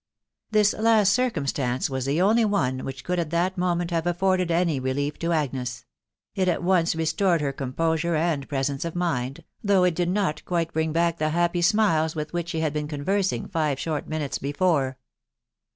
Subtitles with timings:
[0.49, 4.79] This last circumstance was the only one which could at that moment have afforded any
[4.79, 5.85] relief to Agnes;
[6.33, 10.73] it at once restored her composure and presence of mind, though it did not quite
[10.73, 14.39] bring back the happy smiles with which she had been convers ing five short minutes
[14.39, 14.97] before.